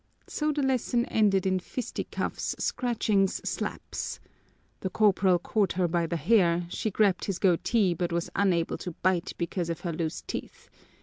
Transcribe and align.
So 0.25 0.51
the 0.51 0.63
lesson 0.63 1.05
ended 1.05 1.45
in 1.45 1.59
fisticuffs, 1.59 2.55
scratchings, 2.57 3.35
slaps. 3.47 4.19
The 4.79 4.89
corporal 4.89 5.37
caught 5.37 5.73
her 5.73 5.87
by 5.87 6.07
the 6.07 6.17
hair; 6.17 6.65
she 6.69 6.89
grabbed 6.89 7.25
his 7.25 7.37
goatee, 7.37 7.93
but 7.93 8.11
was 8.11 8.31
unable 8.35 8.79
to 8.79 8.93
bite 9.03 9.33
because 9.37 9.69
of 9.69 9.81
her 9.81 9.93
loose 9.93 10.23
teeth. 10.25 10.71